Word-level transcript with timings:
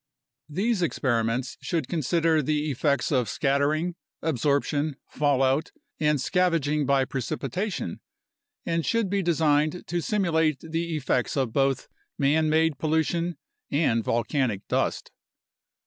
These 0.49 0.81
experiments 0.81 1.59
should 1.61 1.87
consider 1.87 2.41
the 2.41 2.71
effects 2.71 3.11
of 3.11 3.29
scattering, 3.29 3.93
absorption, 4.23 4.95
fallout, 5.07 5.71
and 5.99 6.19
scavenging 6.19 6.87
by 6.87 7.05
precipitation 7.05 7.99
and 8.65 8.83
should 8.83 9.11
be 9.11 9.21
designed 9.21 9.85
to 9.85 10.01
simulate 10.01 10.59
the 10.61 10.97
effects 10.97 11.37
of 11.37 11.53
both 11.53 11.87
man 12.17 12.49
made 12.49 12.79
pollution 12.79 13.37
and 13.69 14.03
volcanic 14.03 14.67
dust. 14.67 15.11